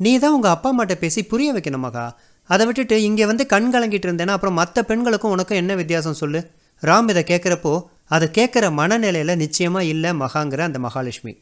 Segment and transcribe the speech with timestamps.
[0.00, 2.16] நீ தான் உங்கள் அப்பா அம்மாட்ட பேசி புரிய வைக்கணும் மகா.
[2.44, 6.50] அதை விட்டுட்டு இங்கே வந்து கண் கலங்கிட்டு இருந்தேன்னா அப்புறம் மற்ற பெண்களுக்கும் உனக்கும் என்ன வித்தியாசம் சொல்லு?
[6.82, 11.32] ராம் இதை கேட்குறப்போ அதை கேட்குற மனநிலையில் நிச்சயமாக இல்லை மகாங்கிற அந்த மகாலட்சுமி.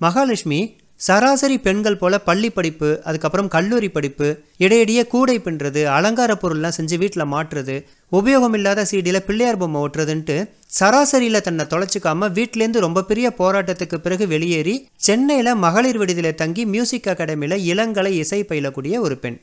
[0.00, 0.60] மகாலட்சுமி
[1.00, 7.30] சராசரி பெண்கள் போல பள்ளி படிப்பு அதுக்கப்புறம் கல்லூரி படிப்பு இடையிடையே கூடை பின்னுறது அலங்கார பொருள்லாம் செஞ்சு வீட்டில்
[7.32, 7.76] மாட்டுறது
[8.12, 10.36] உபயோகம் இல்லாத சீடியில் பிள்ளையார் பொம்மை ஓட்டுறதுன்ட்டு
[10.78, 17.64] சராசரியில் தன்னை தொலைச்சிக்காம வீட்டிலேருந்து ரொம்ப பெரிய போராட்டத்துக்கு பிறகு வெளியேறி சென்னையில் மகளிர் விடுதியில் தங்கி மியூசிக் அகாடமியில்
[17.72, 19.38] இளங்கலை இசை பயிலக்கூடிய ஒரு பெண்.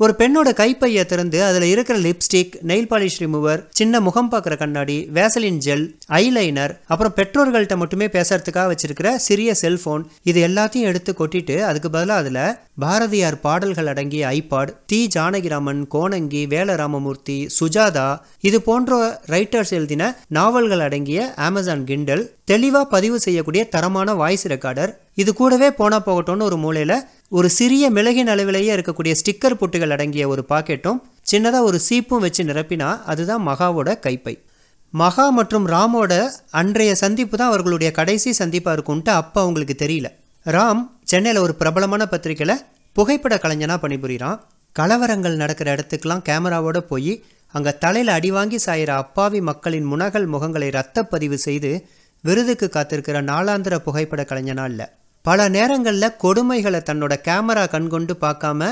[0.00, 5.58] ஒரு பெண்ணோட கைப்பையை திறந்து அதில் இருக்கிற லிப்ஸ்டிக் நெயில் பாலிஷ் ரிமூவர் சின்ன முகம் பார்க்குற கண்ணாடி வேசலின்
[5.64, 5.82] ஜெல்
[6.18, 12.40] ஐலைனர் அப்புறம் பெற்றோர்கள்ட்ட மட்டுமே பேசுறதுக்காக வச்சிருக்கிற சிறிய செல்போன் இது எல்லாத்தையும் எடுத்து கொட்டிட்டு அதுக்கு பதிலாக அதில்
[12.78, 18.08] பாரதியார் பாடல்கள் அடங்கிய ஐபாட் தி ஜானகிராமன் கோணங்கி வேலராமமூர்த்தி சுஜாதா
[18.42, 25.30] இது போன்ற ரைட்டர்ஸ் எழுதின நாவல்கள் அடங்கிய அமேசான் கிண்டல் தெளிவாக பதிவு செய்யக்கூடிய தரமான வாய்ஸ் ரெக்கார்டர் இது
[25.34, 26.96] கூடவே போனா போகட்டும்னு ஒரு மூலையில்
[27.32, 30.98] ஒரு சிறிய மிளகின் அளவிலேயே இருக்கக்கூடிய ஸ்டிக்கர் புட்டுகள் அடங்கிய ஒரு பாக்கெட்டும்
[31.30, 34.34] சின்னதாக ஒரு சீப்பும் வச்சு நிரப்பினா அதுதான் மகாவோட கைப்பை.
[34.94, 36.12] மகா மற்றும் ராமோட
[36.60, 40.08] அன்றைய சந்திப்பு தான் அவர்களுடைய கடைசி சந்திப்பாக இருக்கும்ன்ட்டு அப்போ அவங்களுக்கு தெரியல.
[40.46, 42.62] ராம் சென்னையில் ஒரு பிரபலமான பத்திரிக்கையில்
[42.96, 44.38] புகைப்பட கலைஞனாக பணிபுரிகிறான்
[44.76, 47.12] கலவரங்கள் நடக்கிற இடத்துக்கெலாம் கேமராவோட போய்
[47.54, 51.72] அங்கே தலையில் அடி வாங்கி சாயிற அப்பாவி மக்களின் முனகல் முகங்களை ரத்தப்பதிவு செய்து
[52.24, 54.86] விருதுக்கு காத்திருக்கிற நாளாந்திர புகைப்பட கலைஞனா இல்லை.
[55.28, 58.68] பல நேரங்களில் கொடுமைகளை தன்னோட கேமரா கண்கொண்டு பார்க்காம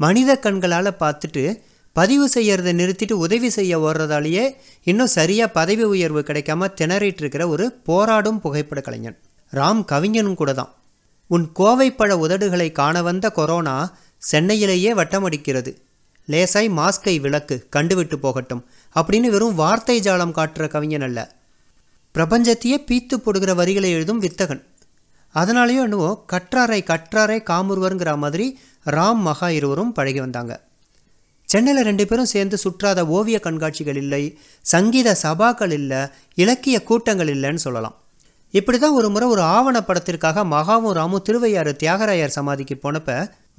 [0.00, 1.42] மனித கண்களால் பார்த்துட்டு
[1.96, 4.44] பதிவு செய்யறதை நிறுத்திட்டு உதவி செய்ய ஓடுறதாலேயே
[4.90, 9.16] இன்னும் சரியாக பதவி உயர்வு கிடைக்காம திணறிட்டு இருக்கிற ஒரு போராடும் புகைப்பட கலைஞன்.
[9.52, 10.70] ராம் கவிஞனும் கூட தான்.
[11.30, 13.76] உன் கோவைப்பழ உதடுகளை காண வந்த கொரோனா
[14.30, 15.72] சென்னையிலேயே வட்டமடிக்கிறது.
[16.32, 18.64] லேசாய் மாஸ்கை விளக்கு கண்டுவிட்டு போகட்டும்
[18.96, 21.18] அப்படின்னு வெறும் வார்த்தை ஜாலம் காட்டுற கவிஞன் அல்ல.
[22.14, 24.62] பிரபஞ்சத்தையே பீத்து போடுகிற வரிகளை எழுதும் வித்தகன்.
[25.34, 28.46] அதனாலேயோ என்னவோ கற்றாரை கற்றாரை காமுருவருங்கிற மாதிரி
[28.96, 30.52] ராம் மகா இருவரும் பழகி வந்தாங்க.
[31.48, 34.22] சென்னையில் ரெண்டு பேரும் சேர்ந்து சுற்றாத ஓவிய கண்காட்சிகள் இல்லை
[34.72, 36.00] சங்கீத சபாக்கள் இல்லை
[36.42, 37.96] இலக்கிய கூட்டங்கள் இல்லைன்னு சொல்லலாம்.
[38.54, 43.10] இப்படி தான் ஒரு முறை ஒரு ஆவணப்படத்திற்காக மகாவும் ராமும் திருவையாறு தியாகராயர் சமாதிக்கு போனப்ப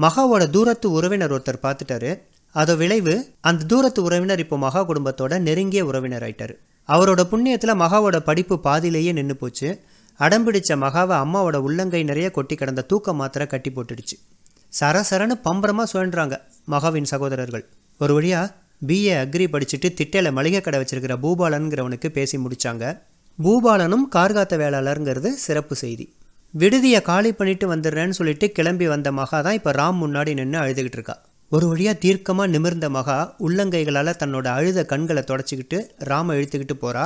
[0.06, 2.12] மகாவோட தூரத்து உறவினர் ஒருத்தர் பார்த்துட்டாரு.
[2.56, 3.16] அதோ விளைவு
[3.50, 6.56] அந்த தூரத்து உறவினர் இப்போ மகா குடும்பத்தோட நெருங்கிய உறவினர் ஆயிட்டாரு.
[6.90, 9.70] அவரோட புண்ணியத்தில் மகாவோட படிப்பு பாதியிலேயே நின்று போச்சு.
[10.20, 14.16] அடம்பிடிச்ச மகாவை அம்மாவோட உள்ளங்கை நிறைய கொட்டி கிடந்த தூக்க மாத்திரை கட்டி போட்டுடுச்சு.
[14.80, 16.36] சரசரன்னு பம்பரமாக சுழன்றாங்க
[16.74, 17.64] மகாவின் சகோதரர்கள்.
[18.00, 18.54] ஒரு வழியாக
[18.90, 22.86] பிஏ அக்ரி படிச்சுட்டு திட்டையில் மளிகை கடை வச்சிருக்கிற பூபாலனுங்கிறவனுக்கு பேசி முடித்தாங்க
[23.40, 26.06] பூபாலனும் கார்காத்த வேளாளருங்கிறது சிறப்பு செய்தி.
[26.54, 31.16] விடுதியை காலி பண்ணிட்டு வந்துடுறேன்னு சொல்லிட்டு கிளம்பி வந்த மகா தான் இப்போ ராம் முன்னாடி நின்று அழுதுகிட்டு இருக்கா.
[31.52, 35.80] ஒரு வழியாக தீர்க்கமாக நிமிர்ந்த மகா உள்ளங்கைகளால் தன்னோட அழுத கண்களை தொடச்சிக்கிட்டு
[36.10, 37.04] ராம இழுத்துக்கிட்டு போகிறா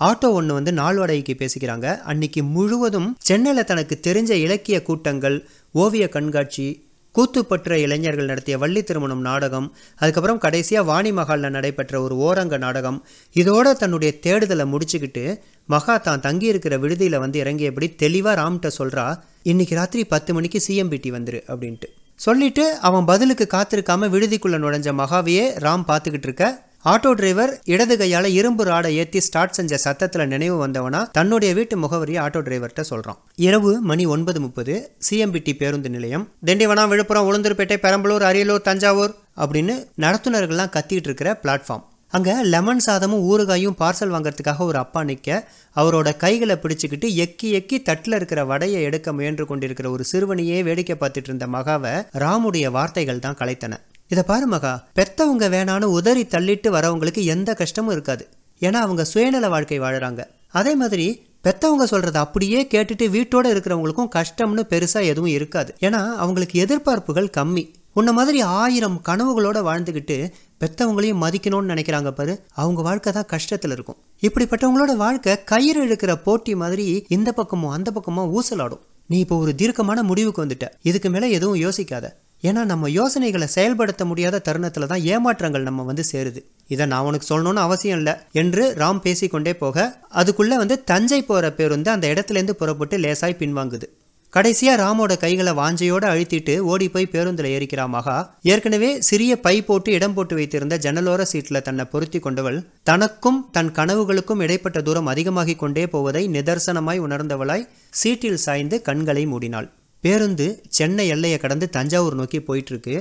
[0.00, 2.00] ஆட்டோ ஒன்று வந்து நாள் வாடகைக்கு பேசிக்கிறாங்க.
[2.00, 5.36] அன்னைக்கு முழுவதும் சென்னையில் தனக்கு தெரிஞ்ச இலக்கிய கூட்டங்கள்
[5.74, 6.66] ஓவிய கண்காட்சி
[7.14, 13.04] கூத்துப்பற்ற இளைஞர்கள் நடத்திய வள்ளி திருமணம் நாடகம் அதுக்கப்புறம் கடைசியாக வாணி மகாலில் நடைபெற்ற ஒரு ஓரங்க நாடகம்
[13.36, 20.04] இதோட தன்னுடைய தேடுதலை முடிச்சுக்கிட்டு மகா தான் தங்கியிருக்கிற விடுதியில் வந்து இறங்கியபடி தெளிவாக ராம்கிட்ட சொல்கிறா இன்னைக்கு ராத்திரி
[20.04, 21.88] பத்து மணிக்கு சிஎம்பிடி வந்துரு அப்படின்ட்டு.
[22.14, 26.44] சொல்லிட்டு அவன் பதிலுக்கு காத்திருக்காம விடுதிக்குள்ளே நுழைஞ்ச மகாவையே ராம் பார்த்துக்கிட்டு இருக்க
[26.90, 32.18] ஆட்டோ டிரைவர் இடது கையால இரும்பு ராடை ஏத்தி ஸ்டார்ட் செஞ்ச சத்தத்துல நினைவு வந்தவனா தன்னுடைய வீட்டு முகவரியை
[32.24, 33.18] ஆட்டோ டிரைவர்கிட்ட சொல்றான்.
[33.46, 34.74] இரவு மணி ஒன்பது முப்பது
[35.06, 36.24] சிஎம்பிடி பேருந்து நிலையம்.
[36.46, 43.78] திண்டிவனம் விழுப்புரம் உளுந்தூர்பேட்டை பெரம்பலூர் அரியலூர் தஞ்சாவூர் அப்படின்னு நடத்துனர்கள்லாம் கத்திட்டு இருக்கிற பிளாட்ஃபார்ம் அங்க லெமன் சாதமும் ஊறுகாயும்
[43.80, 49.46] பார்சல் வாங்கறதுக்காக ஒரு அப்பா நிற்க அவரோட கைகளை பிடிச்சுக்கிட்டு எக்கி எக்கி தட்டில் இருக்கிற வடையை எடுக்க முயன்று
[49.46, 53.74] கொண்டிருக்கிற ஒரு சிறுவனையே வேடிக்கை பார்த்துட்டு இருந்த மகாவை ராமுடைய வார்த்தைகள் தான் கலைத்தன.
[54.14, 54.72] இதை பாரு மகா.
[54.98, 58.24] பெத்தவங்க வேணான்னு உதறி தள்ளிட்டு வரவங்களுக்கு எந்த கஷ்டமும் இருக்காது.
[58.60, 60.20] ஏன்னா அவங்க சுயநல வாழ்க்கை வாழறாங்க.
[60.58, 61.06] அதே மாதிரி
[61.46, 65.74] பெத்தவங்க சொல்கிறத அப்படியே கேட்டுட்டு வீட்டோட இருக்கிறவங்களுக்கும் கஷ்டம்னு பெருசா எதுவும் இருக்காது.
[65.86, 67.64] ஏன்னா அவங்களுக்கு எதிர்பார்ப்புகள் கம்மி.
[67.98, 70.16] உன்ன மாதிரி ஆயிரம் கனவுகளோட வாழ்ந்துக்கிட்டு
[70.62, 73.98] பெத்தவங்களையும் மதிக்கணும்னு நினைக்கிறாங்க பாரு அவங்க வாழ்க்கை தான் கஷ்டத்தில் இருக்கும்.
[74.26, 76.86] இப்படிப்பட்டவங்களோட வாழ்க்கை கயிறு இழுக்கிற போட்டி மாதிரி
[77.16, 78.84] இந்த பக்கமோ அந்த பக்கமோ ஊசலாடும்.
[79.06, 80.68] நீ இப்போ ஒரு தீர்க்கமான முடிவுக்கு வந்துட்ட.
[80.82, 82.06] இதுக்கு மேலே எதுவும் யோசிக்காத.
[82.48, 86.40] ஏன்னா நம்ம யோசனைகளை செயல்படுத்த முடியாத தருணத்தில் தான் ஏமாற்றங்கள் நம்ம வந்து சேருது.
[86.68, 89.76] இதை நான் உனக்கு சொல்லணும்னு அவசியம் இல்லை என்று ராம் பேசிக்கொண்டே போக
[90.20, 93.86] அதுக்குள்ளே வந்து தஞ்சை போகிற பேருந்து அந்த இடத்துலேருந்து புறப்பட்டு லேசாய் பின்வாங்குது.
[94.32, 98.16] கடைசியாக ராமோட கைகளை வாஞ்சையோடு அழுத்திட்டு ஓடி போய் பேருந்தில் ஏறிக்கிறா மகா.
[98.52, 104.42] ஏற்கனவே சிறிய பை போட்டு இடம் போட்டு வைத்திருந்த ஜன்னலோர சீட்டில் தன்னை பொருத்தி கொண்டவள் தனக்கும் தன் கனவுகளுக்கும்
[104.46, 107.68] இடைப்பட்ட தூரம் அதிகமாகிக் கொண்டே போவதை நிதர்சனமாய் உணர்ந்தவளாய்
[108.02, 109.70] சீட்டில் சாய்ந்து கண்களை மூடினாள்.
[110.04, 112.96] பேருந்து சென்னை எல்லையை கடந்து தஞ்சாவூர் நோக்கி போயிட்டுருக்கு.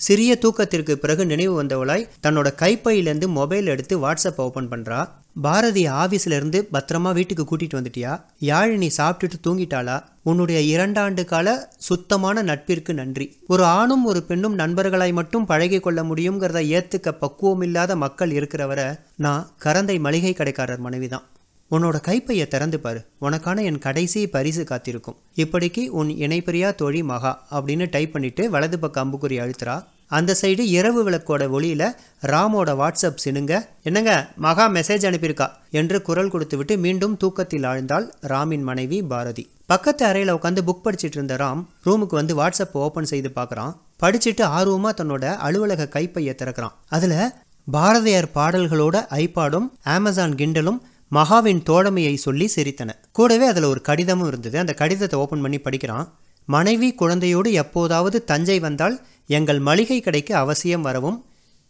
[0.00, 5.00] சிறிய தூக்கத்திற்கு பிறகு நினைவு வந்தவளாய் தன்னோட கைப்பையிலேருந்து மொபைல் எடுத்து வாட்ஸ்அப் ஓப்பன் பண்ணுறா
[5.44, 8.12] பாரதி ஆஃபீஸ்லேருந்து பத்திரமா வீட்டுக்கு கூட்டிகிட்டு வந்துட்டியா?
[8.40, 9.96] யாழினி சாப்பிட்டுட்டு தூங்கிட்டாளா?
[10.22, 11.48] உன்னுடைய இரண்டாண்டு கால
[11.88, 13.26] சுத்தமான நட்பிற்கு நன்றி.
[13.46, 19.50] ஒரு ஆணும் ஒரு பெண்ணும் நண்பர்களாய் மட்டும் பழகி கொள்ள முடியுங்கிறத ஏற்றுக்க பக்குவம் இல்லாத மக்கள் இருக்கிறவரை நான்
[19.64, 21.26] கரந்தை மளிகை கடைக்காரர் மனைவிதான்.
[21.70, 23.04] உன்னோட கைப்பையை திறந்து பாரு.
[23.20, 25.16] உனக்கான என் கடைசி பரிசு காத்திருக்கும்.
[25.36, 29.84] இப்படிக்கு உன் இணைப்பிரியா தோழி மகா அப்படின்னு டைப் பண்ணிட்டு வலது பக்கம் அம்புக்குறி அழுத்துறா.
[30.08, 31.94] அந்த சைடு இரவு விளக்கோட ஒளியில
[32.26, 38.62] ராமோட வாட்ஸ்அப் சினுங்க என்னங்க மகா மெசேஜ் அனுப்பியிருக்கா என்று குரல் கொடுத்து விட்டு மீண்டும் தூக்கத்தில் ஆழ்ந்தாள் ராமின்
[38.62, 39.50] மனைவி பாரதி.
[39.66, 43.76] பக்கத்து அறையில் உட்காந்து புக் படிச்சிட்டு இருந்த ராம் ரூமுக்கு வந்து வாட்ஸ்அப் ஓப்பன் செய்து பார்க்குறான்.
[44.02, 46.76] படிச்சுட்டு ஆர்வமா தன்னோட அலுவலக கைப்பையை திறக்கிறான்.
[46.88, 47.38] அதுல
[47.70, 50.78] பாரதியார் பாடல்களோட ஐபாடும் அமேசான் கிண்டலும்
[51.12, 52.90] மகாவின் தோழமையை சொல்லி சிரித்தன.
[53.12, 54.58] கூடவே அதில் ஒரு கடிதமும் இருந்தது.
[54.58, 56.18] அந்த கடிதத்தை ஓப்பன் பண்ணி படிக்கிறான்.
[56.46, 61.24] மனைவி குழந்தையோடு எப்போதாவது தஞ்சை வந்தால் எங்கள் மளிகை கடைக்கு அவசியம் வரவும்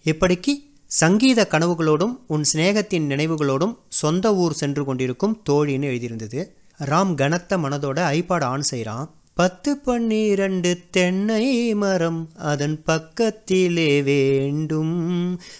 [0.04, 0.52] இப்படிக்கு
[0.86, 6.40] சங்கீத கனவுகளோடும் உன் சிநேகத்தின் நினைவுகளோடும் சொந்த ஊர் சென்று கொண்டிருக்கும் தோழின்னு எழுதியிருந்தது.
[6.78, 14.94] ராம் கனத்த மனதோட ஐபாட் ஆன் செய்கிறான் பத்து பன்னிரண்டு தென்னை மரம் அதன் பக்கத்திலே வேண்டும்.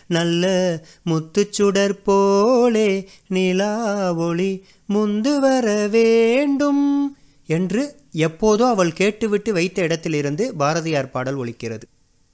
[0.06, 0.44] நல்ல
[1.10, 3.74] முத்துச்சுடர் போலே நிலா
[4.14, 6.84] ஒளி முந்து வர வேண்டும்
[7.46, 7.82] என்று
[8.16, 11.86] எப்போதோ அவள் கேட்டுவிட்டு வைத்த இடத்திலிருந்து பாரதியார் பாடல் ஒலிக்கிறது.